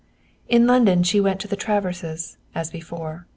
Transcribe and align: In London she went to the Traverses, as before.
In 0.49 0.65
London 0.65 1.03
she 1.03 1.21
went 1.21 1.39
to 1.41 1.47
the 1.47 1.55
Traverses, 1.55 2.35
as 2.55 2.71
before. 2.71 3.27